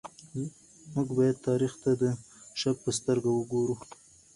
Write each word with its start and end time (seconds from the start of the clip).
موږ 0.93 1.07
بايد 1.17 1.37
تاريخ 1.47 1.73
ته 1.83 1.91
د 2.01 2.03
شک 2.59 2.75
په 2.85 2.91
سترګه 2.99 3.29
وګورو. 3.33 3.75